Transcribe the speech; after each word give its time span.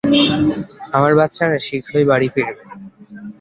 আমার 0.93 1.13
বাচ্চারা 1.15 1.57
শীঘ্রই 1.59 2.05
বাড়ি 2.05 2.27
ফিরবে। 2.33 2.63